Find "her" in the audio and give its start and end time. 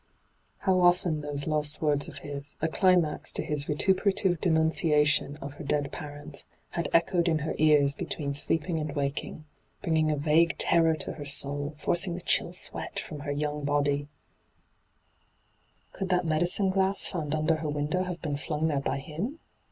5.57-5.63, 7.45-7.53, 11.13-11.25, 13.19-13.31, 17.57-17.69